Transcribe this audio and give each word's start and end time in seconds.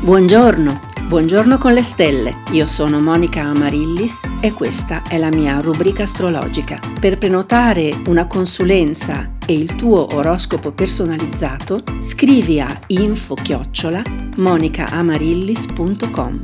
Buongiorno, 0.00 0.80
buongiorno 1.08 1.58
con 1.58 1.72
le 1.74 1.82
stelle. 1.82 2.44
Io 2.52 2.66
sono 2.66 3.00
Monica 3.00 3.42
Amarillis 3.42 4.20
e 4.40 4.52
questa 4.52 5.02
è 5.02 5.18
la 5.18 5.28
mia 5.28 5.58
rubrica 5.58 6.04
astrologica. 6.04 6.78
Per 7.00 7.18
prenotare 7.18 8.00
una 8.06 8.28
consulenza 8.28 9.32
e 9.44 9.54
il 9.54 9.74
tuo 9.74 10.14
oroscopo 10.14 10.70
personalizzato, 10.70 11.82
scrivi 12.00 12.60
a 12.60 12.78
info-chiocciola 12.86 14.04
monicaamarillis.com. 14.36 16.40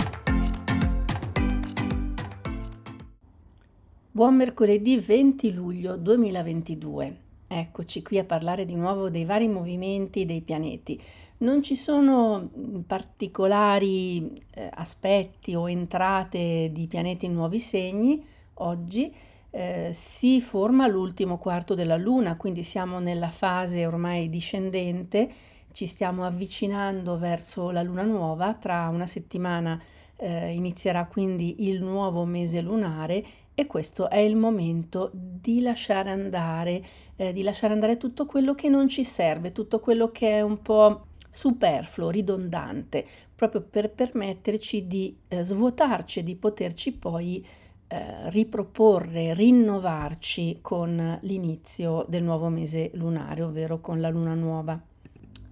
Buon 4.10 4.34
mercoledì 4.34 4.98
20 4.98 5.54
luglio 5.54 5.96
2022. 5.96 7.23
Eccoci 7.56 8.02
qui 8.02 8.18
a 8.18 8.24
parlare 8.24 8.64
di 8.64 8.74
nuovo 8.74 9.10
dei 9.10 9.24
vari 9.24 9.46
movimenti 9.46 10.26
dei 10.26 10.40
pianeti. 10.40 11.00
Non 11.38 11.62
ci 11.62 11.76
sono 11.76 12.50
particolari 12.84 14.32
eh, 14.54 14.68
aspetti 14.74 15.54
o 15.54 15.68
entrate 15.68 16.70
di 16.72 16.88
pianeti 16.88 17.26
in 17.26 17.32
nuovi 17.32 17.60
segni 17.60 18.20
oggi. 18.54 19.14
Eh, 19.50 19.92
si 19.94 20.40
forma 20.40 20.88
l'ultimo 20.88 21.38
quarto 21.38 21.76
della 21.76 21.96
Luna, 21.96 22.36
quindi 22.36 22.64
siamo 22.64 22.98
nella 22.98 23.30
fase 23.30 23.86
ormai 23.86 24.28
discendente, 24.28 25.30
ci 25.70 25.86
stiamo 25.86 26.24
avvicinando 26.24 27.16
verso 27.18 27.70
la 27.70 27.82
Luna 27.82 28.02
nuova, 28.02 28.54
tra 28.54 28.88
una 28.88 29.06
settimana 29.06 29.80
eh, 30.16 30.52
inizierà 30.52 31.06
quindi 31.06 31.68
il 31.68 31.82
nuovo 31.82 32.24
mese 32.24 32.60
lunare 32.60 33.24
e 33.54 33.66
questo 33.66 34.10
è 34.10 34.18
il 34.18 34.36
momento 34.36 35.10
di 35.12 35.60
lasciare 35.60 36.10
andare, 36.10 36.82
eh, 37.16 37.32
di 37.32 37.42
lasciare 37.42 37.72
andare 37.72 37.96
tutto 37.96 38.26
quello 38.26 38.54
che 38.54 38.68
non 38.68 38.88
ci 38.88 39.04
serve, 39.04 39.52
tutto 39.52 39.80
quello 39.80 40.10
che 40.10 40.30
è 40.30 40.40
un 40.40 40.60
po' 40.60 41.06
superfluo, 41.30 42.10
ridondante, 42.10 43.04
proprio 43.34 43.62
per 43.62 43.90
permetterci 43.90 44.86
di 44.86 45.16
eh, 45.28 45.42
svuotarci 45.42 46.20
e 46.20 46.22
di 46.22 46.36
poterci 46.36 46.92
poi 46.92 47.44
eh, 47.86 48.30
riproporre, 48.30 49.34
rinnovarci 49.34 50.58
con 50.60 51.18
l'inizio 51.22 52.04
del 52.08 52.22
nuovo 52.22 52.48
mese 52.48 52.90
lunare, 52.94 53.42
ovvero 53.42 53.80
con 53.80 54.00
la 54.00 54.08
luna 54.08 54.34
nuova. 54.34 54.80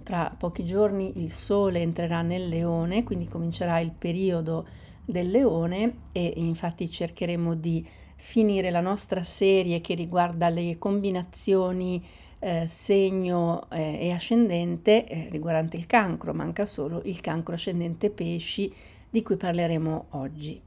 Tra 0.02 0.34
pochi 0.36 0.64
giorni 0.64 1.22
il 1.22 1.30
Sole 1.30 1.80
entrerà 1.80 2.22
nel 2.22 2.48
leone, 2.48 3.04
quindi 3.04 3.28
comincerà 3.28 3.78
il 3.78 3.92
periodo 3.92 4.66
del 5.04 5.30
leone 5.30 5.94
e 6.12 6.32
infatti 6.36 6.90
cercheremo 6.90 7.54
di 7.54 7.86
finire 8.16 8.70
la 8.70 8.80
nostra 8.80 9.22
serie 9.22 9.80
che 9.80 9.94
riguarda 9.94 10.48
le 10.48 10.76
combinazioni 10.78 12.04
eh, 12.40 12.66
segno 12.66 13.68
eh, 13.70 13.98
e 14.00 14.10
ascendente 14.10 15.06
eh, 15.06 15.28
riguardante 15.30 15.76
il 15.76 15.86
cancro, 15.86 16.34
manca 16.34 16.66
solo 16.66 17.00
il 17.04 17.20
cancro 17.20 17.54
ascendente 17.54 18.10
pesci 18.10 18.72
di 19.08 19.22
cui 19.22 19.36
parleremo 19.36 20.06
oggi. 20.10 20.60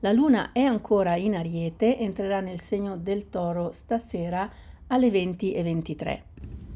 La 0.00 0.12
luna 0.12 0.52
è 0.52 0.60
ancora 0.60 1.16
in 1.16 1.34
ariete, 1.34 1.98
entrerà 1.98 2.40
nel 2.40 2.60
segno 2.60 2.96
del 2.96 3.30
toro 3.30 3.72
stasera 3.72 4.48
alle 4.86 5.10
20 5.10 5.52
e 5.52 5.62
23 5.64 6.22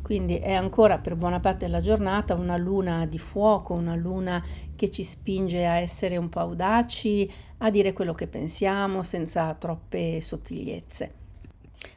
quindi 0.03 0.39
è 0.39 0.53
ancora 0.53 0.99
per 0.99 1.15
buona 1.15 1.41
parte 1.41 1.67
della 1.67 1.81
giornata 1.81 2.35
una 2.35 2.57
luna 2.57 3.07
di 3.07 3.19
fuoco, 3.19 3.75
una 3.75 3.95
luna 3.95 4.45
che 4.75 4.91
ci 4.91 5.05
spinge 5.05 5.65
a 5.65 5.79
essere 5.79 6.17
un 6.17 6.29
po' 6.29 6.41
audaci, 6.41 7.31
a 7.59 7.71
dire 7.71 7.93
quello 7.93 8.13
che 8.13 8.27
pensiamo 8.27 9.03
senza 9.05 9.55
troppe 9.55 10.21
sottigliezze. 10.21 11.21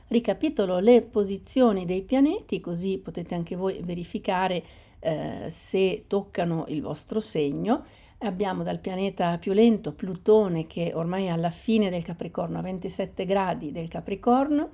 Ricapitolo 0.07 0.79
le 0.79 1.01
posizioni 1.01 1.85
dei 1.85 2.03
pianeti 2.03 2.59
così 2.59 2.99
potete 2.99 3.33
anche 3.33 3.55
voi 3.55 3.81
verificare 3.83 4.63
eh, 4.99 5.47
se 5.49 6.05
toccano 6.07 6.65
il 6.67 6.81
vostro 6.81 7.19
segno. 7.19 7.83
Abbiamo 8.19 8.63
dal 8.63 8.79
pianeta 8.79 9.37
più 9.39 9.51
lento 9.53 9.93
Plutone 9.93 10.67
che 10.67 10.91
ormai 10.93 11.25
è 11.25 11.29
alla 11.29 11.49
fine 11.49 11.89
del 11.89 12.03
Capricorno 12.03 12.59
a 12.59 12.61
27 12.61 13.25
gradi 13.25 13.71
del 13.71 13.87
Capricorno, 13.87 14.69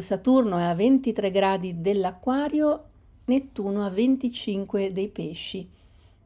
Saturno 0.00 0.58
è 0.58 0.62
a 0.62 0.74
23 0.74 1.30
gradi 1.30 1.80
dell'Aquario, 1.80 2.84
Nettuno 3.26 3.84
a 3.84 3.90
25 3.90 4.92
dei 4.92 5.08
Pesci, 5.08 5.68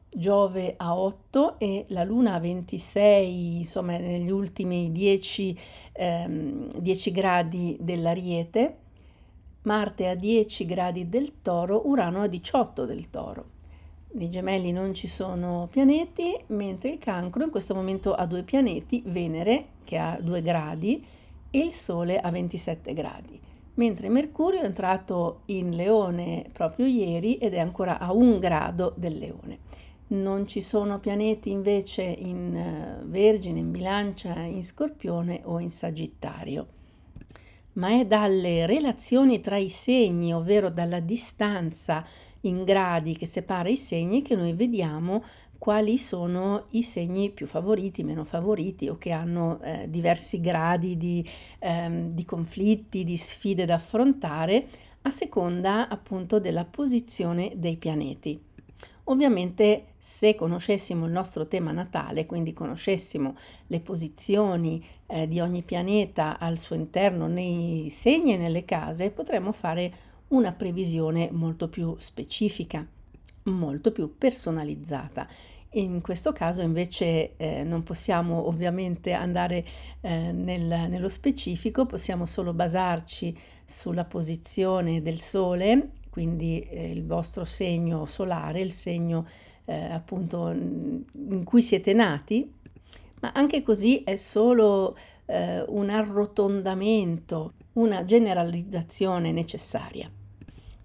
Giove 0.08 0.74
a 0.76 0.96
8 0.96 1.58
e 1.58 1.84
la 1.88 2.04
Luna 2.04 2.34
a 2.34 2.40
26, 2.40 3.58
insomma 3.58 3.98
negli 3.98 4.30
ultimi 4.30 4.90
10, 4.90 5.58
ehm, 5.92 6.68
10 6.78 7.10
gradi 7.10 7.76
dell'Ariete, 7.80 8.78
Marte 9.62 10.08
a 10.08 10.14
10 10.14 10.64
gradi 10.64 11.08
del 11.08 11.42
Toro, 11.42 11.88
Urano 11.88 12.22
a 12.22 12.26
18 12.26 12.86
del 12.86 13.10
Toro. 13.10 13.52
Nei 14.12 14.30
gemelli 14.30 14.70
non 14.72 14.94
ci 14.94 15.08
sono 15.08 15.68
pianeti, 15.70 16.38
mentre 16.48 16.90
il 16.90 16.98
cancro 16.98 17.42
in 17.42 17.50
questo 17.50 17.74
momento 17.74 18.14
ha 18.14 18.26
due 18.26 18.44
pianeti, 18.44 19.02
Venere 19.04 19.66
che 19.84 19.98
ha 19.98 20.18
2 20.20 20.42
gradi 20.42 21.04
e 21.54 21.58
il 21.58 21.70
Sole 21.70 22.18
a 22.18 22.32
27 22.32 22.92
gradi, 22.94 23.40
mentre 23.74 24.08
Mercurio 24.08 24.60
è 24.60 24.64
entrato 24.64 25.42
in 25.46 25.70
Leone 25.70 26.46
proprio 26.52 26.84
ieri 26.86 27.36
ed 27.36 27.54
è 27.54 27.60
ancora 27.60 28.00
a 28.00 28.12
un 28.12 28.40
grado 28.40 28.92
del 28.96 29.16
Leone. 29.16 29.58
Non 30.08 30.48
ci 30.48 30.60
sono 30.60 30.98
pianeti 30.98 31.52
invece 31.52 32.02
in 32.02 33.00
uh, 33.04 33.08
Vergine, 33.08 33.60
in 33.60 33.70
Bilancia, 33.70 34.40
in 34.40 34.64
Scorpione 34.64 35.42
o 35.44 35.60
in 35.60 35.70
Sagittario. 35.70 36.66
Ma 37.74 38.00
è 38.00 38.04
dalle 38.04 38.66
relazioni 38.66 39.40
tra 39.40 39.56
i 39.56 39.68
segni, 39.68 40.34
ovvero 40.34 40.70
dalla 40.70 41.00
distanza 41.00 42.04
in 42.40 42.64
gradi 42.64 43.16
che 43.16 43.26
separa 43.26 43.68
i 43.68 43.76
segni, 43.76 44.22
che 44.22 44.34
noi 44.34 44.54
vediamo 44.54 45.22
quali 45.58 45.98
sono 45.98 46.66
i 46.70 46.82
segni 46.82 47.30
più 47.30 47.46
favoriti, 47.46 48.02
meno 48.02 48.24
favoriti 48.24 48.88
o 48.88 48.98
che 48.98 49.10
hanno 49.10 49.60
eh, 49.62 49.86
diversi 49.88 50.40
gradi 50.40 50.96
di, 50.96 51.26
ehm, 51.58 52.08
di 52.08 52.24
conflitti, 52.24 53.04
di 53.04 53.16
sfide 53.16 53.64
da 53.64 53.74
affrontare 53.74 54.66
a 55.02 55.10
seconda 55.10 55.88
appunto 55.88 56.38
della 56.40 56.64
posizione 56.64 57.52
dei 57.56 57.76
pianeti. 57.76 58.40
Ovviamente 59.04 59.86
se 59.98 60.34
conoscessimo 60.34 61.04
il 61.04 61.12
nostro 61.12 61.46
tema 61.46 61.72
natale, 61.72 62.24
quindi 62.24 62.54
conoscessimo 62.54 63.36
le 63.66 63.80
posizioni 63.80 64.82
eh, 65.06 65.28
di 65.28 65.40
ogni 65.40 65.62
pianeta 65.62 66.38
al 66.38 66.58
suo 66.58 66.74
interno 66.74 67.26
nei 67.26 67.90
segni 67.90 68.32
e 68.32 68.38
nelle 68.38 68.64
case, 68.64 69.10
potremmo 69.10 69.52
fare 69.52 69.92
una 70.28 70.52
previsione 70.52 71.28
molto 71.32 71.68
più 71.68 71.94
specifica, 71.98 72.86
molto 73.44 73.92
più 73.92 74.16
personalizzata 74.16 75.28
in 75.74 76.00
questo 76.00 76.32
caso 76.32 76.62
invece 76.62 77.36
eh, 77.36 77.64
non 77.64 77.82
possiamo 77.82 78.46
ovviamente 78.46 79.12
andare 79.12 79.64
eh, 80.00 80.30
nel, 80.32 80.62
nello 80.88 81.08
specifico, 81.08 81.86
possiamo 81.86 82.26
solo 82.26 82.52
basarci 82.52 83.36
sulla 83.64 84.04
posizione 84.04 85.02
del 85.02 85.18
Sole, 85.18 85.90
quindi 86.10 86.60
eh, 86.60 86.90
il 86.90 87.04
vostro 87.04 87.44
segno 87.44 88.06
solare, 88.06 88.60
il 88.60 88.72
segno 88.72 89.26
eh, 89.64 89.74
appunto 89.74 90.50
in 90.50 91.42
cui 91.42 91.62
siete 91.62 91.92
nati, 91.92 92.52
ma 93.20 93.32
anche 93.32 93.62
così 93.62 94.04
è 94.04 94.14
solo 94.14 94.96
eh, 95.26 95.64
un 95.66 95.90
arrotondamento, 95.90 97.54
una 97.72 98.04
generalizzazione 98.04 99.32
necessaria. 99.32 100.08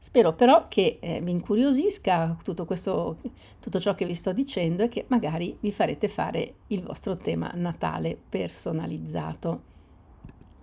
Spero 0.01 0.31
però 0.33 0.67
che 0.69 0.97
eh, 1.01 1.19
vi 1.19 1.31
incuriosisca 1.31 2.37
tutto, 2.41 2.63
questo, 2.63 3.17
tutto 3.59 3.79
ciò 3.81 3.95
che 3.95 4.05
vi 4.05 4.13
sto 4.13 4.31
dicendo 4.31 4.83
e 4.83 4.87
che 4.87 5.03
magari 5.09 5.57
vi 5.59 5.73
farete 5.73 6.07
fare 6.07 6.53
il 6.67 6.81
vostro 6.81 7.17
tema 7.17 7.51
natale 7.55 8.17
personalizzato. 8.29 9.61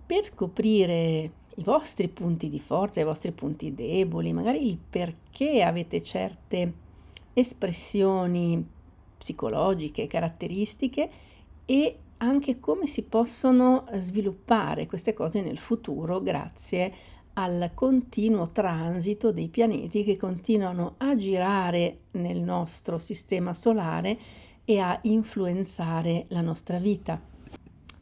Per 0.07 0.23
scoprire 0.23 1.31
i 1.55 1.63
vostri 1.63 2.07
punti 2.07 2.49
di 2.49 2.59
forza, 2.59 2.99
i 2.99 3.03
vostri 3.03 3.31
punti 3.31 3.75
deboli, 3.75 4.33
magari 4.33 4.67
il 4.67 4.77
perché 4.77 5.61
avete 5.61 6.01
certe 6.01 6.73
espressioni 7.33 8.65
psicologiche, 9.17 10.07
caratteristiche 10.07 11.09
e 11.63 11.97
anche 12.17 12.59
come 12.59 12.87
si 12.87 13.03
possono 13.03 13.83
sviluppare 13.93 14.87
queste 14.87 15.13
cose 15.13 15.41
nel 15.41 15.59
futuro 15.59 16.21
grazie 16.21 16.91
al 17.39 17.71
continuo 17.75 18.47
transito 18.47 19.31
dei 19.31 19.47
pianeti 19.47 20.03
che 20.03 20.17
continuano 20.17 20.95
a 20.97 21.15
girare 21.15 21.99
nel 22.11 22.41
nostro 22.41 22.97
sistema 22.97 23.53
solare 23.53 24.17
e 24.65 24.79
a 24.79 24.97
influenzare 25.03 26.25
la 26.29 26.41
nostra 26.41 26.79
vita. 26.79 27.21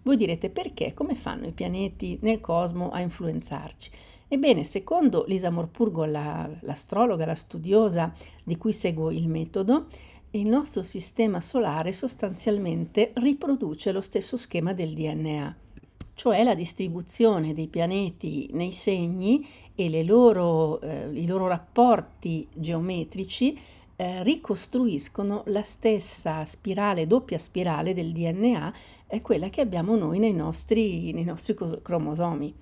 Voi 0.03 0.15
direte 0.15 0.49
perché? 0.49 0.93
Come 0.93 1.15
fanno 1.15 1.47
i 1.47 1.51
pianeti 1.51 2.17
nel 2.21 2.39
cosmo 2.39 2.91
a 2.91 3.01
influenzarci? 3.01 3.91
Ebbene, 4.29 4.63
secondo 4.63 5.25
Lisa 5.27 5.49
Morpurgo, 5.49 6.05
la, 6.05 6.49
l'astrologa, 6.61 7.25
la 7.25 7.35
studiosa 7.35 8.13
di 8.43 8.55
cui 8.55 8.71
seguo 8.71 9.11
il 9.11 9.27
metodo, 9.27 9.87
il 10.31 10.47
nostro 10.47 10.81
sistema 10.81 11.41
solare 11.41 11.91
sostanzialmente 11.91 13.11
riproduce 13.15 13.91
lo 13.91 14.01
stesso 14.01 14.37
schema 14.37 14.73
del 14.73 14.93
DNA 14.93 15.63
cioè 16.15 16.43
la 16.43 16.55
distribuzione 16.55 17.53
dei 17.53 17.67
pianeti 17.67 18.49
nei 18.53 18.71
segni 18.71 19.45
e 19.75 20.03
loro, 20.03 20.81
eh, 20.81 21.09
i 21.11 21.27
loro 21.27 21.47
rapporti 21.47 22.47
geometrici 22.53 23.59
eh, 23.97 24.23
ricostruiscono 24.23 25.43
la 25.47 25.63
stessa 25.63 26.43
spirale, 26.45 27.05
doppia 27.05 27.37
spirale 27.37 27.93
del 27.93 28.11
DNA, 28.11 28.73
è 29.07 29.21
quella 29.21 29.49
che 29.49 29.61
abbiamo 29.61 29.95
noi 29.95 30.19
nei 30.19 30.33
nostri, 30.33 31.11
nei 31.11 31.25
nostri 31.25 31.53
cromosomi. 31.53 32.53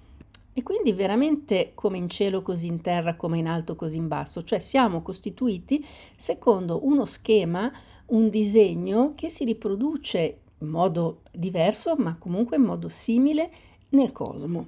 E 0.55 0.61
quindi 0.61 0.91
veramente 0.91 1.71
come 1.73 1.97
in 1.97 2.09
cielo 2.09 2.43
così 2.43 2.67
in 2.67 2.81
terra, 2.81 3.15
come 3.15 3.39
in 3.39 3.47
alto 3.47 3.75
così 3.75 3.97
in 3.97 4.07
basso, 4.07 4.43
cioè 4.43 4.59
siamo 4.59 5.01
costituiti 5.01 5.83
secondo 6.15 6.85
uno 6.85 7.05
schema, 7.05 7.71
un 8.07 8.29
disegno 8.29 9.13
che 9.15 9.29
si 9.29 9.45
riproduce 9.45 10.41
in 10.63 10.69
modo 10.69 11.21
diverso, 11.31 11.95
ma 11.97 12.17
comunque 12.17 12.57
in 12.57 12.63
modo 12.63 12.89
simile 12.89 13.51
nel 13.89 14.11
cosmo. 14.11 14.67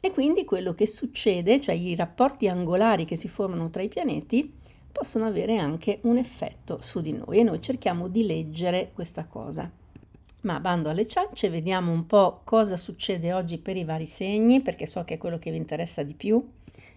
E 0.00 0.12
quindi 0.12 0.44
quello 0.44 0.74
che 0.74 0.86
succede, 0.86 1.60
cioè 1.60 1.74
i 1.74 1.94
rapporti 1.94 2.48
angolari 2.48 3.04
che 3.04 3.16
si 3.16 3.28
formano 3.28 3.68
tra 3.68 3.82
i 3.82 3.88
pianeti, 3.88 4.54
possono 4.90 5.26
avere 5.26 5.58
anche 5.58 5.98
un 6.02 6.16
effetto 6.16 6.78
su 6.80 7.00
di 7.00 7.12
noi 7.12 7.38
e 7.38 7.42
noi 7.42 7.60
cerchiamo 7.60 8.08
di 8.08 8.24
leggere 8.24 8.90
questa 8.94 9.26
cosa. 9.26 9.70
Ma 10.42 10.60
bando 10.60 10.88
alle 10.88 11.06
ciance, 11.06 11.50
vediamo 11.50 11.90
un 11.90 12.06
po' 12.06 12.40
cosa 12.44 12.76
succede 12.76 13.32
oggi 13.32 13.58
per 13.58 13.76
i 13.76 13.84
vari 13.84 14.06
segni, 14.06 14.60
perché 14.60 14.86
so 14.86 15.04
che 15.04 15.14
è 15.14 15.18
quello 15.18 15.38
che 15.38 15.50
vi 15.50 15.56
interessa 15.56 16.04
di 16.04 16.14
più. 16.14 16.42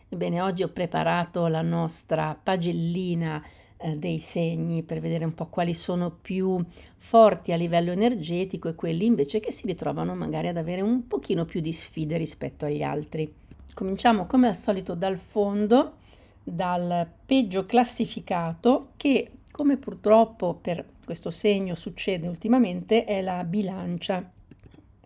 Ebbene, 0.07 0.41
oggi 0.41 0.61
ho 0.61 0.69
preparato 0.69 1.47
la 1.47 1.61
nostra 1.61 2.37
pagellina 2.41 3.43
eh, 3.81 3.97
dei 3.97 4.19
segni 4.19 4.83
per 4.83 4.99
vedere 4.99 5.25
un 5.25 5.33
po' 5.33 5.47
quali 5.47 5.73
sono 5.73 6.11
più 6.11 6.63
forti 6.95 7.51
a 7.51 7.55
livello 7.55 7.91
energetico 7.91 8.69
e 8.69 8.75
quelli 8.75 9.05
invece 9.05 9.39
che 9.39 9.51
si 9.51 9.65
ritrovano 9.67 10.15
magari 10.15 10.47
ad 10.47 10.57
avere 10.57 10.81
un 10.81 11.07
pochino 11.07 11.45
più 11.45 11.61
di 11.61 11.73
sfide 11.73 12.17
rispetto 12.17 12.65
agli 12.65 12.83
altri. 12.83 13.31
Cominciamo 13.73 14.25
come 14.25 14.47
al 14.47 14.55
solito 14.55 14.95
dal 14.95 15.17
fondo, 15.17 15.97
dal 16.43 17.07
peggio 17.25 17.65
classificato 17.65 18.87
che 18.97 19.31
come 19.51 19.77
purtroppo 19.77 20.53
per 20.55 20.85
questo 21.03 21.29
segno 21.29 21.75
succede 21.75 22.27
ultimamente 22.27 23.03
è 23.03 23.21
la 23.21 23.43
bilancia. 23.43 24.31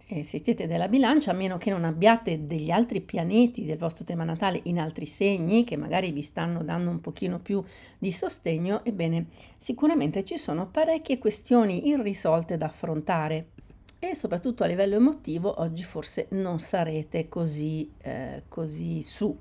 E 0.08 0.24
se 0.24 0.40
siete 0.44 0.68
della 0.68 0.88
bilancia, 0.88 1.32
a 1.32 1.34
meno 1.34 1.58
che 1.58 1.72
non 1.72 1.84
abbiate 1.84 2.46
degli 2.46 2.70
altri 2.70 3.02
pianeti 3.02 3.66
del 3.66 3.80
vostro 3.80 4.04
tema 4.04 4.24
natale 4.24 4.60
in 4.66 4.80
altri 4.80 5.08
segni 5.08 5.64
che 5.64 5.78
magari 5.78 6.12
vi 6.12 6.22
stanno 6.22 6.64
dando 6.64 6.92
un 6.92 7.02
pochino 7.02 7.40
più 7.40 7.64
di 7.98 8.12
sostegno, 8.12 8.86
ebbene 8.86 9.26
sicuramente 9.58 10.24
ci 10.24 10.38
sono 10.38 10.68
parecchie 10.68 11.18
questioni 11.18 11.88
irrisolte 11.88 12.56
da 12.56 12.68
affrontare. 12.68 13.48
E 13.98 14.14
soprattutto 14.14 14.64
a 14.64 14.68
livello 14.68 14.94
emotivo 14.94 15.60
oggi 15.60 15.82
forse 15.82 16.28
non 16.32 16.60
sarete 16.60 17.28
così, 17.28 17.90
eh, 18.04 18.44
così 18.48 19.02
su 19.02 19.36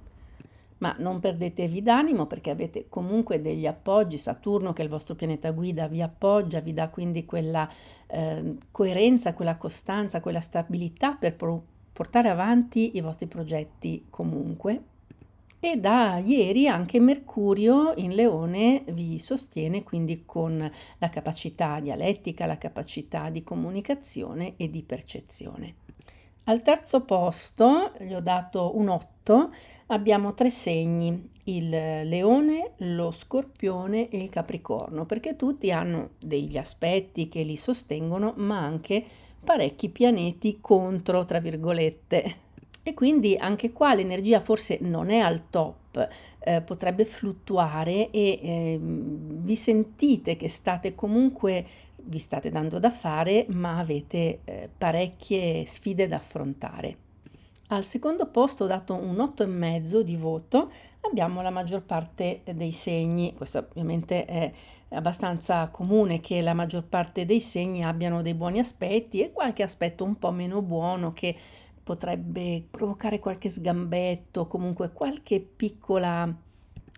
ma 0.85 0.95
non 0.99 1.19
perdetevi 1.19 1.81
d'animo 1.81 2.27
perché 2.27 2.51
avete 2.51 2.91
comunque 2.91 3.41
degli 3.41 3.67
appoggi, 3.67 4.19
Saturno 4.19 4.75
che 4.75 4.83
è 4.83 4.85
il 4.85 4.91
vostro 4.91 5.15
pianeta 5.15 5.51
guida 5.51 5.89
vi 5.89 6.03
appoggia, 6.03 6.61
vi 6.61 6.75
dà 6.75 6.91
quindi 6.91 7.25
quella 7.25 7.67
eh, 8.07 8.57
coerenza, 8.71 9.33
quella 9.33 9.57
costanza, 9.57 10.21
quella 10.21 10.43
stabilità 10.43 11.15
per 11.15 11.37
pro- 11.37 11.65
portare 11.91 12.29
avanti 12.29 12.99
i 12.99 13.01
vostri 13.01 13.27
progetti 13.27 14.05
comunque. 14.11 14.83
E 15.59 15.79
da 15.79 16.19
ieri 16.19 16.69
anche 16.69 17.01
Mercurio 17.01 17.95
in 17.97 18.15
Leone 18.15 18.85
vi 18.91 19.19
sostiene 19.19 19.83
quindi 19.83 20.25
con 20.27 20.71
la 20.99 21.09
capacità 21.09 21.81
dialettica, 21.81 22.45
la 22.45 22.59
capacità 22.59 23.31
di 23.31 23.43
comunicazione 23.43 24.57
e 24.59 24.69
di 24.69 24.83
percezione. 24.83 25.77
Al 26.47 26.61
terzo 26.61 27.01
posto, 27.01 27.93
gli 27.99 28.13
ho 28.13 28.21
dato 28.21 28.77
un 28.77 28.89
8, 28.89 29.51
abbiamo 29.87 30.35
tre 30.35 30.51
segni, 30.51 31.31
il 31.45 31.71
leone, 31.71 32.73
lo 32.79 33.11
scorpione 33.13 34.11
e 34.11 34.19
il 34.19 34.29
capricorno, 34.29 35.07
perché 35.07 35.37
tutti 35.37 35.73
hanno 35.73 36.11
degli 36.19 36.59
aspetti 36.59 37.31
che 37.31 37.45
li 37.45 37.57
sostengono, 37.57 38.35
ma 38.37 38.59
anche 38.59 39.03
parecchi 39.43 39.89
pianeti 39.89 40.59
contro, 40.61 41.25
tra 41.25 41.41
virgolette. 41.41 42.37
E 42.83 42.93
quindi 42.93 43.39
anche 43.39 43.73
qua 43.73 43.95
l'energia 43.95 44.41
forse 44.41 44.77
non 44.83 45.09
è 45.09 45.21
al 45.21 45.49
top, 45.49 46.07
eh, 46.41 46.61
potrebbe 46.61 47.07
fluttuare 47.07 48.11
e 48.11 48.41
eh, 48.43 48.79
vi 48.79 49.57
sentite 49.57 50.37
che 50.37 50.51
state 50.51 50.95
comunque 50.95 51.65
vi 52.07 52.19
state 52.19 52.51
dando 52.51 52.79
da 52.79 52.91
fare, 52.91 53.47
ma 53.51 53.79
avete 53.79 54.41
eh, 54.45 54.71
parecchie 54.77 55.65
sfide 55.67 56.09
da 56.09 56.17
affrontare. 56.17 56.99
Al 57.69 57.85
secondo 57.85 58.27
posto 58.27 58.67
dato 58.67 58.95
un 58.95 59.17
8,5 59.17 60.01
di 60.01 60.17
voto, 60.17 60.71
abbiamo 61.01 61.41
la 61.41 61.51
maggior 61.51 61.83
parte 61.83 62.43
dei 62.53 62.73
segni, 62.73 63.35
questo 63.35 63.67
ovviamente 63.71 64.25
è 64.27 64.53
abbastanza 64.91 65.69
comune 65.69 66.21
che 66.21 66.41
la 66.43 66.55
maggior 66.55 66.85
parte 66.85 67.25
dei 67.25 67.41
segni 67.41 67.83
abbiano 67.83 68.23
dei 68.23 68.35
buoni 68.35 68.59
aspetti 68.59 69.21
e 69.21 69.33
qualche 69.33 69.63
aspetto 69.63 70.05
un 70.05 70.19
po' 70.19 70.31
meno 70.31 70.63
buono 70.63 71.13
che 71.13 71.35
potrebbe 71.83 72.65
provocare 72.71 73.19
qualche 73.19 73.49
sgambetto, 73.49 74.47
comunque 74.47 74.93
qualche 74.93 75.41
piccola 75.41 76.33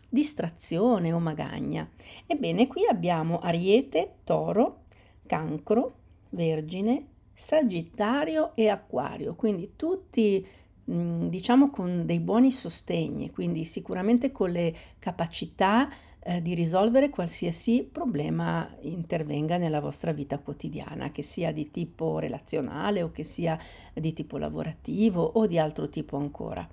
distrazione 0.08 1.12
o 1.12 1.18
magagna. 1.18 1.88
Ebbene, 2.26 2.66
qui 2.66 2.86
abbiamo 2.86 3.38
Ariete, 3.38 4.16
Toro, 4.24 4.84
Cancro, 5.26 5.94
Vergine, 6.30 7.06
Sagittario 7.34 8.54
e 8.54 8.68
Acquario, 8.68 9.34
quindi 9.34 9.72
tutti 9.76 10.46
mm, 10.90 11.28
diciamo 11.28 11.70
con 11.70 12.06
dei 12.06 12.20
buoni 12.20 12.50
sostegni, 12.50 13.30
quindi 13.30 13.64
sicuramente 13.64 14.32
con 14.32 14.50
le 14.50 14.74
capacità 14.98 15.88
eh, 16.28 16.42
di 16.42 16.54
risolvere 16.54 17.08
qualsiasi 17.08 17.88
problema 17.90 18.68
intervenga 18.80 19.58
nella 19.58 19.80
vostra 19.80 20.12
vita 20.12 20.38
quotidiana, 20.38 21.12
che 21.12 21.22
sia 21.22 21.52
di 21.52 21.70
tipo 21.70 22.18
relazionale 22.18 23.02
o 23.02 23.12
che 23.12 23.22
sia 23.22 23.58
di 23.92 24.12
tipo 24.12 24.38
lavorativo 24.38 25.22
o 25.22 25.46
di 25.46 25.58
altro 25.58 25.88
tipo 25.88 26.16
ancora. 26.16 26.68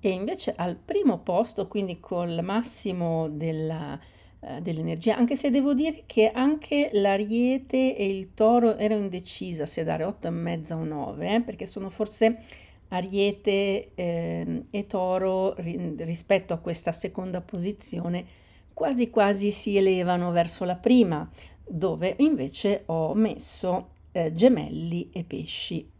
E 0.00 0.08
invece 0.10 0.54
al 0.56 0.76
primo 0.76 1.18
posto, 1.18 1.68
quindi 1.68 2.00
col 2.00 2.40
massimo 2.42 3.28
della 3.28 3.96
eh, 4.44 4.60
dell'energia, 4.60 5.16
anche 5.16 5.36
se 5.36 5.50
devo 5.50 5.72
dire 5.72 6.02
che 6.06 6.30
anche 6.30 6.90
l'ariete 6.92 7.96
e 7.96 8.06
il 8.06 8.34
toro 8.34 8.76
ero 8.76 8.94
indecisa 8.94 9.66
se 9.66 9.84
dare 9.84 10.04
8,5 10.04 10.72
o 10.72 10.84
9, 10.84 11.34
eh, 11.34 11.40
perché 11.42 11.66
sono 11.66 11.88
forse 11.88 12.38
ariete 12.88 13.92
eh, 13.94 14.64
e 14.68 14.86
toro 14.86 15.54
ri- 15.54 15.94
rispetto 15.98 16.52
a 16.52 16.58
questa 16.58 16.92
seconda 16.92 17.40
posizione 17.40 18.24
quasi 18.72 19.10
quasi 19.10 19.50
si 19.50 19.76
elevano 19.76 20.30
verso 20.30 20.64
la 20.64 20.76
prima, 20.76 21.28
dove 21.64 22.14
invece 22.18 22.82
ho 22.86 23.14
messo 23.14 23.90
eh, 24.12 24.34
gemelli 24.34 25.10
e 25.12 25.24
pesci. 25.24 25.91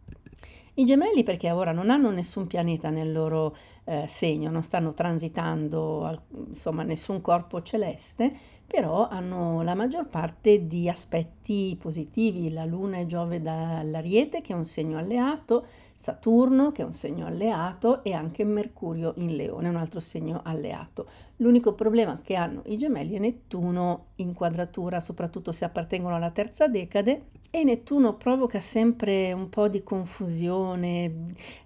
I 0.75 0.85
gemelli 0.85 1.21
perché 1.21 1.51
ora 1.51 1.71
non 1.71 1.91
hanno 1.91 2.09
nessun 2.09 2.47
pianeta 2.47 2.89
nel 2.89 3.11
loro 3.11 3.55
eh, 3.83 4.05
segno, 4.07 4.49
non 4.49 4.63
stanno 4.63 4.93
transitando 4.95 6.23
insomma 6.47 6.81
nessun 6.81 7.21
corpo 7.21 7.61
celeste, 7.61 8.33
però 8.65 9.07
hanno 9.07 9.61
la 9.61 9.75
maggior 9.75 10.07
parte 10.07 10.65
di 10.65 10.89
aspetti 10.89 11.77
positivi, 11.79 12.51
la 12.51 12.65
Luna 12.65 12.97
e 12.97 13.05
Giove 13.05 13.39
dall'Ariete 13.39 14.41
che 14.41 14.53
è 14.53 14.55
un 14.55 14.65
segno 14.65 14.97
alleato, 14.97 15.67
Saturno 16.03 16.73
che 16.73 16.81
è 16.81 16.85
un 16.85 16.91
segno 16.91 17.25
alleato 17.25 18.03
e 18.03 18.11
anche 18.11 18.43
Mercurio 18.43 19.13
in 19.19 19.37
Leone, 19.37 19.69
un 19.69 19.77
altro 19.77 20.01
segno 20.01 20.41
alleato. 20.43 21.07
L'unico 21.37 21.75
problema 21.75 22.19
che 22.21 22.35
hanno 22.35 22.61
i 22.65 22.77
gemelli 22.77 23.15
è 23.15 23.19
Nettuno 23.19 24.07
in 24.15 24.33
quadratura, 24.33 24.99
soprattutto 24.99 25.53
se 25.53 25.63
appartengono 25.63 26.15
alla 26.15 26.31
terza 26.31 26.67
decade 26.67 27.27
e 27.49 27.63
Nettuno 27.63 28.15
provoca 28.15 28.59
sempre 28.59 29.31
un 29.31 29.47
po' 29.47 29.69
di 29.69 29.81
confusione, 29.81 31.09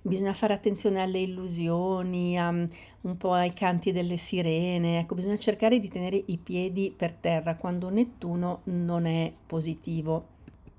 bisogna 0.04 0.34
fare 0.34 0.54
attenzione 0.54 1.02
alle 1.02 1.18
illusioni, 1.18 2.38
a, 2.38 2.50
un 2.50 3.18
po' 3.18 3.34
ai 3.34 3.54
canti 3.54 3.92
delle 3.92 4.18
sirene, 4.18 5.00
ecco, 5.00 5.16
bisogna 5.16 5.40
cercare 5.40 5.80
di 5.80 5.90
tenere 5.90 6.22
i 6.28 6.38
piedi 6.38 6.94
per 6.96 7.14
terra 7.14 7.56
quando 7.56 7.90
Nettuno 7.90 8.60
non 8.66 9.08
è 9.08 9.34
positivo. 9.48 10.36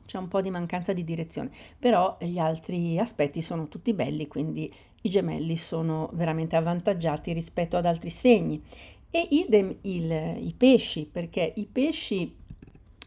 C'è 0.09 0.17
un 0.17 0.29
po' 0.29 0.41
di 0.41 0.49
mancanza 0.49 0.95
di 0.95 1.05
direzione, 1.05 1.51
però 1.79 2.17
gli 2.19 2.39
altri 2.39 2.99
aspetti 2.99 3.43
sono 3.43 3.69
tutti 3.69 3.93
belli, 3.93 4.27
quindi 4.27 4.73
i 5.03 5.11
gemelli 5.11 5.55
sono 5.55 6.09
veramente 6.15 6.57
avvantaggiati 6.57 7.31
rispetto 7.35 7.77
ad 7.77 7.85
altri 7.85 8.09
segni. 8.09 8.59
E 9.11 9.29
idem 9.33 9.77
il, 9.83 10.11
i 10.41 10.55
pesci, 10.57 11.05
perché 11.05 11.53
i 11.57 11.67
pesci 11.67 12.35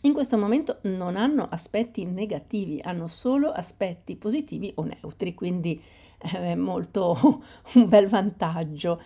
in 0.01 0.13
questo 0.13 0.37
momento 0.37 0.77
non 0.83 1.15
hanno 1.15 1.47
aspetti 1.49 2.05
negativi, 2.05 2.79
hanno 2.83 3.07
solo 3.07 3.49
aspetti 3.49 4.15
positivi 4.15 4.71
o 4.75 4.83
neutri, 4.83 5.33
quindi 5.33 5.81
è 6.19 6.53
molto 6.53 7.17
un 7.73 7.89
bel 7.89 8.07
vantaggio. 8.09 9.01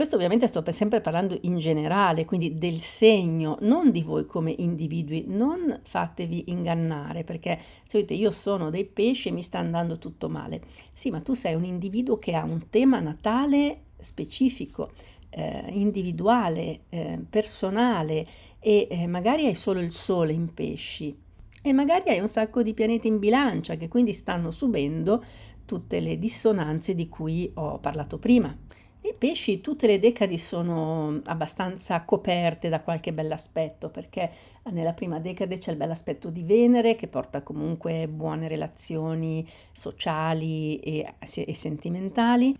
Questo 0.00 0.16
ovviamente 0.16 0.46
sto 0.46 0.64
sempre 0.70 1.02
parlando 1.02 1.36
in 1.42 1.58
generale, 1.58 2.24
quindi 2.24 2.56
del 2.56 2.78
segno, 2.78 3.58
non 3.60 3.90
di 3.90 4.00
voi 4.00 4.24
come 4.24 4.50
individui, 4.50 5.24
non 5.26 5.78
fatevi 5.82 6.44
ingannare 6.46 7.22
perché 7.22 7.60
se 7.86 7.98
dite 7.98 8.14
io 8.14 8.30
sono 8.30 8.70
dei 8.70 8.86
pesci 8.86 9.28
e 9.28 9.32
mi 9.32 9.42
sta 9.42 9.58
andando 9.58 9.98
tutto 9.98 10.30
male. 10.30 10.62
Sì, 10.94 11.10
ma 11.10 11.20
tu 11.20 11.34
sei 11.34 11.54
un 11.54 11.66
individuo 11.66 12.18
che 12.18 12.32
ha 12.32 12.44
un 12.44 12.70
tema 12.70 12.98
natale 12.98 13.88
specifico, 13.98 14.92
eh, 15.28 15.66
individuale, 15.68 16.84
eh, 16.88 17.22
personale 17.28 18.26
e 18.58 18.88
eh, 18.90 19.06
magari 19.06 19.44
hai 19.44 19.54
solo 19.54 19.80
il 19.80 19.92
sole 19.92 20.32
in 20.32 20.54
pesci 20.54 21.14
e 21.60 21.72
magari 21.74 22.08
hai 22.08 22.20
un 22.20 22.28
sacco 22.28 22.62
di 22.62 22.72
pianeti 22.72 23.06
in 23.06 23.18
bilancia 23.18 23.74
che 23.74 23.88
quindi 23.88 24.14
stanno 24.14 24.50
subendo 24.50 25.22
tutte 25.66 26.00
le 26.00 26.18
dissonanze 26.18 26.94
di 26.94 27.06
cui 27.06 27.50
ho 27.52 27.78
parlato 27.80 28.16
prima. 28.16 28.56
I 29.02 29.14
pesci, 29.16 29.62
tutte 29.62 29.86
le 29.86 29.98
decadi 29.98 30.36
sono 30.36 31.20
abbastanza 31.24 32.02
coperte 32.02 32.68
da 32.68 32.82
qualche 32.82 33.14
bell'aspetto, 33.14 33.88
perché 33.88 34.30
nella 34.72 34.92
prima 34.92 35.18
decade 35.18 35.56
c'è 35.56 35.70
il 35.70 35.78
bell'aspetto 35.78 36.28
di 36.28 36.42
Venere 36.42 36.96
che 36.96 37.08
porta 37.08 37.42
comunque 37.42 38.08
buone 38.08 38.46
relazioni 38.46 39.46
sociali 39.72 40.78
e, 40.80 41.14
e 41.18 41.54
sentimentali. 41.54 42.54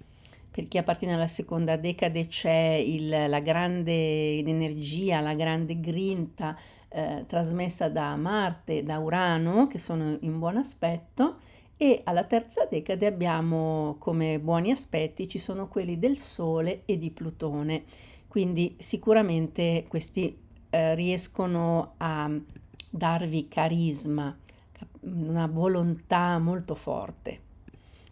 Per 0.50 0.66
chi 0.66 0.78
appartiene 0.78 1.12
alla 1.14 1.26
seconda 1.26 1.76
decade 1.76 2.26
c'è 2.26 2.82
il, 2.84 3.08
la 3.28 3.40
grande 3.40 4.38
energia, 4.38 5.20
la 5.20 5.34
grande 5.34 5.78
grinta 5.78 6.58
eh, 6.88 7.24
trasmessa 7.26 7.90
da 7.90 8.16
Marte, 8.16 8.82
da 8.82 8.98
Urano, 8.98 9.66
che 9.66 9.78
sono 9.78 10.16
in 10.22 10.38
buon 10.38 10.56
aspetto 10.56 11.36
e 11.82 12.02
alla 12.04 12.24
terza 12.24 12.66
decade 12.66 13.06
abbiamo 13.06 13.96
come 13.98 14.38
buoni 14.38 14.70
aspetti 14.70 15.26
ci 15.26 15.38
sono 15.38 15.66
quelli 15.66 15.98
del 15.98 16.18
Sole 16.18 16.82
e 16.84 16.98
di 16.98 17.10
Plutone, 17.10 17.84
quindi 18.28 18.76
sicuramente 18.78 19.86
questi 19.88 20.36
eh, 20.68 20.94
riescono 20.94 21.94
a 21.96 22.30
darvi 22.90 23.48
carisma, 23.48 24.38
una 25.00 25.46
volontà 25.46 26.38
molto 26.38 26.74
forte. 26.74 27.48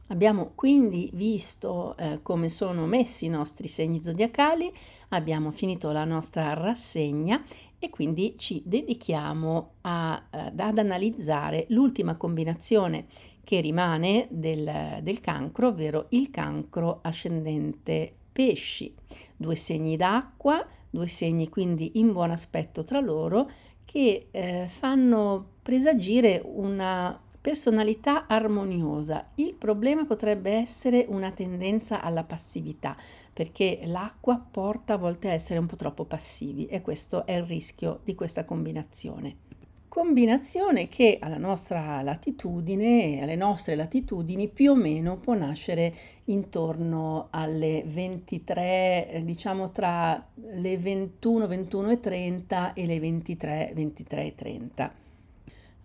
Abbiamo 0.07 0.53
quindi 0.55 1.11
visto 1.13 1.95
eh, 1.99 2.21
come 2.23 2.49
sono 2.49 2.87
messi 2.87 3.27
i 3.27 3.29
nostri 3.29 3.69
segni 3.69 4.03
zodiacali, 4.03 4.73
abbiamo 5.09 5.51
finito 5.51 5.93
la 5.93 6.07
nostra 6.07 6.55
rassegna 6.55 7.45
e 7.79 7.91
quindi 7.91 8.35
ci 8.37 8.63
dedichiamo 8.65 9.75
a, 9.83 10.27
eh, 10.31 10.53
ad 10.57 10.79
analizzare 10.79 11.67
l'ultima 11.69 12.17
combinazione 12.17 13.07
che 13.45 13.61
rimane 13.61 14.27
del, 14.31 14.99
del 15.03 15.21
cancro, 15.21 15.69
ovvero 15.69 16.07
il 16.11 16.31
cancro 16.31 16.99
ascendente 17.03 18.13
pesci. 18.31 18.95
Due 19.37 19.55
segni 19.55 19.97
d'acqua, 19.97 20.67
due 20.91 21.07
segni 21.07 21.49
quindi 21.49 21.93
in 21.95 22.13
buon 22.13 22.31
aspetto 22.31 22.85
tra 22.85 23.01
loro 23.01 23.49
che 23.85 24.29
eh, 24.31 24.67
fanno 24.69 25.53
presagire 25.63 26.43
una 26.45 27.19
personalità 27.41 28.27
armoniosa. 28.27 29.31
Il 29.37 29.55
problema 29.55 30.05
potrebbe 30.05 30.53
essere 30.53 31.07
una 31.09 31.31
tendenza 31.31 32.01
alla 32.01 32.25
passività, 32.25 32.97
perché 33.33 33.81
l'acqua 33.85 34.39
porta 34.39 34.95
a 34.95 34.99
volte 34.99 35.29
a 35.29 35.33
essere 35.33 35.59
un 35.59 35.67
po' 35.67 35.77
troppo 35.77 36.05
passivi 36.05 36.67
e 36.67 36.83
questo 36.83 37.27
è 37.27 37.33
il 37.33 37.45
rischio 37.45 38.01
di 38.05 38.15
questa 38.15 38.45
combinazione 38.45 39.47
combinazione 39.89 40.87
che 40.87 41.17
alla 41.19 41.39
nostra 41.39 42.03
latitudine 42.03 43.21
alle 43.21 43.35
nostre 43.35 43.75
latitudini 43.75 44.49
più 44.49 44.71
o 44.73 44.75
meno 44.77 45.17
può 45.17 45.35
nascere 45.35 45.93
intorno 46.27 47.29
alle 47.31 47.83
23, 47.85 49.09
eh, 49.09 49.25
diciamo 49.25 49.73
tra 49.73 50.25
le 50.35 50.77
21, 50.77 51.47
21 51.49 51.91
e 51.91 52.01
30 52.01 52.73
e 52.75 52.87
le 52.87 53.01
23, 53.01 53.73
23 53.75 54.25
e 54.25 54.35
30. 54.37 54.93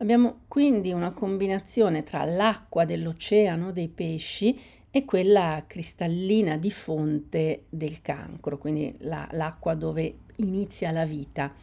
Abbiamo 0.04 0.42
quindi 0.50 0.92
una 0.92 1.14
combinazione 1.14 2.04
tra 2.04 2.26
l'acqua 2.26 2.84
dell'oceano, 2.84 3.72
dei 3.72 3.88
pesci, 3.88 4.60
e 4.92 5.06
quella 5.06 5.64
cristallina 5.66 6.58
di 6.58 6.70
fonte 6.70 7.64
del 7.70 8.02
cancro, 8.02 8.58
quindi 8.58 8.94
la, 9.00 9.26
l'acqua 9.32 9.76
dove 9.76 10.18
inizia 10.36 10.92
la 10.92 11.06
vita 11.06 11.54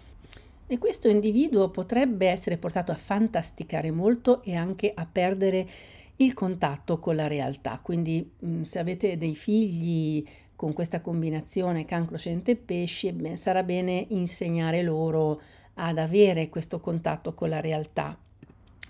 e 0.66 0.78
questo 0.78 1.08
individuo 1.08 1.68
potrebbe 1.68 2.28
essere 2.28 2.56
portato 2.56 2.92
a 2.92 2.96
fantasticare 2.96 3.90
molto 3.90 4.42
e 4.42 4.54
anche 4.54 4.90
a 4.94 5.04
perdere 5.04 5.68
il 6.16 6.32
contatto 6.32 6.98
con 6.98 7.16
la 7.16 7.26
realtà. 7.26 7.78
Quindi 7.82 8.32
mm, 8.42 8.62
se 8.62 8.78
avete 8.78 9.18
dei 9.18 9.34
figli 9.34 10.24
con 10.56 10.72
questa 10.72 11.02
combinazione 11.02 11.84
cancro 11.84 12.16
scente 12.16 12.56
pesci, 12.56 13.12
beh, 13.12 13.36
sarà 13.36 13.62
bene 13.62 14.06
insegnare 14.08 14.80
loro 14.82 15.42
ad 15.74 15.98
avere 15.98 16.48
questo 16.48 16.80
contatto 16.80 17.34
con 17.34 17.50
la 17.50 17.60
realtà. 17.60 18.18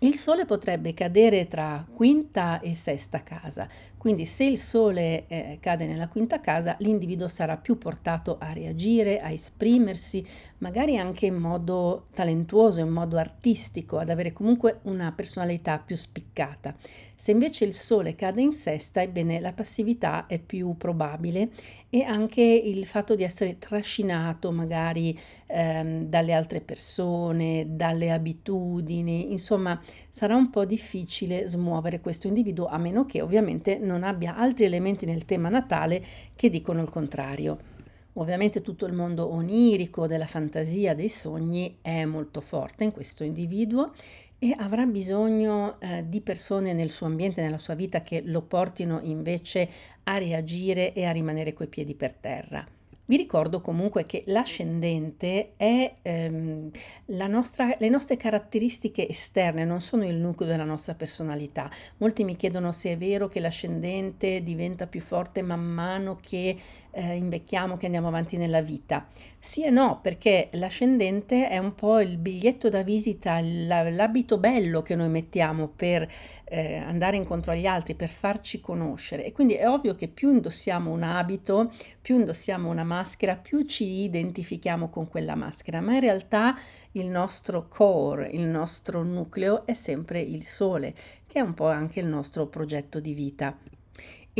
Il 0.03 0.15
Sole 0.15 0.47
potrebbe 0.47 0.95
cadere 0.95 1.47
tra 1.47 1.87
quinta 1.93 2.61
e 2.61 2.75
sesta 2.75 3.23
casa, 3.23 3.69
quindi 3.99 4.25
se 4.25 4.45
il 4.45 4.57
Sole 4.57 5.27
eh, 5.27 5.59
cade 5.61 5.87
nella 5.87 6.09
quinta 6.09 6.41
casa, 6.41 6.75
l'individuo 6.79 7.29
sarà 7.29 7.59
più 7.59 7.77
portato 7.77 8.39
a 8.41 8.55
reagire, 8.55 9.21
a 9.21 9.31
esprimersi, 9.31 10.27
magari 10.59 10.97
anche 10.97 11.27
in 11.27 11.35
modo 11.35 12.07
talentuoso, 12.15 12.81
in 12.81 12.89
modo 12.89 13.19
artistico, 13.19 13.99
ad 13.99 14.09
avere 14.09 14.33
comunque 14.33 14.79
una 14.85 15.13
personalità 15.13 15.77
più 15.77 15.97
spiccata. 15.97 16.75
Se 17.15 17.31
invece 17.31 17.67
il 17.67 17.75
Sole 17.75 18.15
cade 18.15 18.41
in 18.41 18.55
sesta, 18.55 19.03
ebbene 19.03 19.39
la 19.39 19.53
passività 19.53 20.25
è 20.27 20.39
più 20.39 20.79
probabile 20.79 21.51
e 21.91 22.05
anche 22.05 22.41
il 22.41 22.87
fatto 22.87 23.15
di 23.15 23.23
essere 23.23 23.59
trascinato 23.59 24.51
magari 24.51 25.19
ehm, 25.47 26.07
dalle 26.07 26.33
altre 26.33 26.63
persone, 26.63 27.67
dalle 27.69 28.11
abitudini, 28.11 29.31
insomma 29.31 29.79
sarà 30.09 30.35
un 30.35 30.51
po' 30.51 30.65
difficile 30.65 31.47
smuovere 31.47 32.01
questo 32.01 32.27
individuo 32.27 32.67
a 32.67 32.79
meno 32.79 33.07
che 33.07 33.23
ovviamente 33.23 33.79
non 33.79 34.03
abbia 34.03 34.37
altri 34.37 34.65
elementi 34.65 35.07
nel 35.07 35.25
tema 35.25 35.49
natale 35.49 36.03
che 36.35 36.51
dicono 36.51 36.83
il 36.83 36.91
contrario. 36.91 37.79
Ovviamente 38.15 38.61
tutto 38.61 38.87
il 38.87 38.93
mondo 38.93 39.33
onirico 39.33 40.07
della 40.07 40.27
fantasia, 40.27 40.95
dei 40.95 41.09
sogni 41.09 41.79
è 41.81 42.05
molto 42.05 42.41
forte 42.41 42.85
in 42.85 42.93
questo 42.93 43.23
individuo 43.23 43.93
e 44.39 44.55
avrà 44.57 44.85
bisogno 44.87 45.79
eh, 45.81 46.09
di 46.09 46.21
persone 46.21 46.73
nel 46.73 46.91
suo 46.91 47.07
ambiente, 47.07 47.43
nella 47.43 47.59
sua 47.59 47.75
vita 47.75 48.03
che 48.03 48.23
lo 48.25 48.43
portino 48.43 48.99
invece 49.03 49.69
a 50.05 50.19
reagire 50.19 50.93
e 50.93 51.05
a 51.05 51.13
rimanere 51.13 51.53
coi 51.53 51.69
piedi 51.69 51.95
per 51.95 52.15
terra. 52.15 52.67
Vi 53.11 53.17
ricordo 53.17 53.61
comunque 53.61 54.07
che 54.07 54.23
l'ascendente 54.27 55.55
è 55.57 55.95
ehm, 56.01 56.71
nostra, 57.07 57.75
le 57.77 57.89
nostre 57.89 58.17
caratteristiche 58.17 59.09
esterne, 59.09 59.65
non 59.65 59.81
sono 59.81 60.05
il 60.05 60.15
nucleo 60.15 60.49
della 60.49 60.63
nostra 60.63 60.95
personalità. 60.95 61.69
Molti 61.97 62.23
mi 62.23 62.37
chiedono 62.37 62.71
se 62.71 62.93
è 62.93 62.97
vero 62.97 63.27
che 63.27 63.41
l'ascendente 63.41 64.45
diventa 64.45 64.87
più 64.87 65.01
forte 65.01 65.43
man 65.43 65.59
mano 65.59 66.21
che 66.23 66.57
eh, 66.93 67.17
invecchiamo, 67.17 67.77
che 67.77 67.87
andiamo 67.87 68.07
avanti 68.07 68.37
nella 68.37 68.61
vita. 68.61 69.09
Sì 69.43 69.65
e 69.65 69.71
no, 69.71 70.01
perché 70.01 70.49
l'ascendente 70.53 71.49
è 71.49 71.59
un 71.59 71.75
po' 71.75 71.99
il 71.99 72.17
biglietto 72.19 72.69
da 72.69 72.83
visita, 72.83 73.41
l'abito 73.41 74.39
bello 74.39 74.83
che 74.83 74.95
noi 74.95 75.09
mettiamo 75.09 75.67
per 75.67 76.07
eh, 76.45 76.77
andare 76.77 77.17
incontro 77.17 77.53
agli 77.53 77.65
altri, 77.65 77.95
per 77.95 78.11
farci 78.11 78.61
conoscere. 78.61 79.25
E 79.25 79.33
quindi 79.33 79.55
è 79.55 79.69
ovvio 79.69 79.95
che 79.95 80.09
più 80.09 80.31
indossiamo 80.31 80.91
un 80.91 81.03
abito, 81.03 81.73
più 82.03 82.19
indossiamo 82.19 82.69
una 82.69 82.85
maschera, 83.01 83.37
più 83.37 83.65
ci 83.65 84.03
identifichiamo 84.03 84.91
con 84.91 85.09
quella 85.09 85.35
maschera, 85.35 85.81
ma 85.81 85.95
in 85.95 86.01
realtà 86.01 86.55
il 86.93 87.07
nostro 87.07 87.67
core, 87.67 88.29
il 88.29 88.43
nostro 88.43 89.03
nucleo 89.03 89.65
è 89.65 89.73
sempre 89.73 90.21
il 90.21 90.45
sole, 90.45 90.93
che 91.27 91.39
è 91.39 91.41
un 91.41 91.55
po' 91.55 91.69
anche 91.69 92.01
il 92.01 92.07
nostro 92.07 92.47
progetto 92.47 93.01
di 93.01 93.15
vita. 93.15 93.57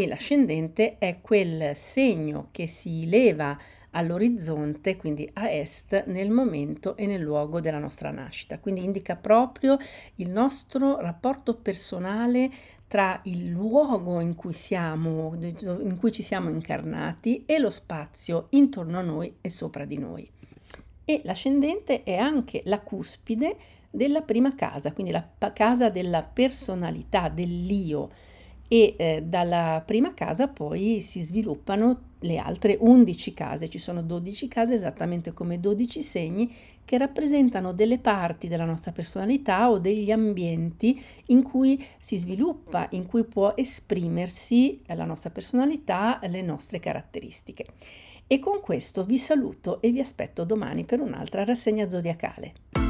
E 0.01 0.09
l'ascendente 0.09 0.97
è 0.97 1.19
quel 1.21 1.77
segno 1.77 2.49
che 2.53 2.67
si 2.67 3.07
leva 3.07 3.55
all'orizzonte, 3.91 4.97
quindi 4.97 5.29
a 5.35 5.51
est, 5.51 6.05
nel 6.07 6.31
momento 6.31 6.97
e 6.97 7.05
nel 7.05 7.21
luogo 7.21 7.61
della 7.61 7.79
nostra 7.79 8.11
nascita. 8.11 8.59
Quindi 8.59 8.83
indica 8.83 9.15
proprio 9.15 9.77
il 10.15 10.31
nostro 10.31 10.99
rapporto 11.01 11.55
personale 11.55 12.51
tra 12.89 13.21
il 13.25 13.49
luogo 13.49 14.21
in 14.21 14.37
cui 14.37 14.55
siamo, 14.55 15.37
in 15.39 15.99
cui 15.99 16.13
ci 16.13 16.23
siamo 16.23 16.49
incarnati 16.49 17.43
e 17.45 17.59
lo 17.59 17.69
spazio 17.69 18.47
intorno 18.53 18.99
a 18.99 19.03
noi 19.03 19.37
e 19.43 19.51
sopra 19.51 19.85
di 19.85 19.99
noi. 19.99 20.27
E 21.05 21.21
l'ascendente 21.25 22.05
è 22.05 22.17
anche 22.17 22.63
la 22.65 22.81
cuspide 22.81 23.55
della 23.91 24.23
prima 24.23 24.55
casa, 24.55 24.95
quindi 24.95 25.13
la 25.13 25.29
casa 25.53 25.91
della 25.91 26.23
personalità, 26.23 27.29
dell'io 27.29 28.39
e 28.73 28.95
eh, 28.97 29.23
dalla 29.25 29.83
prima 29.85 30.15
casa 30.15 30.47
poi 30.47 31.01
si 31.01 31.23
sviluppano 31.23 32.03
le 32.21 32.37
altre 32.39 32.77
11 32.79 33.35
case, 33.35 33.69
ci 33.69 33.79
sono 33.79 34.01
12 34.01 34.47
case 34.47 34.75
esattamente 34.75 35.33
come 35.33 35.59
12 35.59 36.01
segni 36.01 36.55
che 36.85 36.97
rappresentano 36.97 37.73
delle 37.73 37.99
parti 37.99 38.47
della 38.47 38.65
nostra 38.65 38.93
personalità 38.93 39.69
o 39.69 39.81
degli 39.81 40.13
ambienti 40.13 41.03
in 41.27 41.43
cui 41.43 41.85
si 41.99 42.17
sviluppa, 42.17 42.87
in 42.91 43.07
cui 43.07 43.25
può 43.25 43.55
esprimersi 43.57 44.81
la 44.87 45.05
nostra 45.05 45.31
personalità, 45.31 46.21
le 46.29 46.43
nostre 46.43 46.79
caratteristiche. 46.79 47.65
E 48.29 48.39
con 48.39 48.61
questo 48.61 49.05
vi 49.05 49.19
saluto 49.19 49.81
e 49.81 49.91
vi 49.91 49.99
aspetto 49.99 50.45
domani 50.45 50.85
per 50.85 51.01
un'altra 51.01 51.43
rassegna 51.43 51.89
zodiacale. 51.89 52.90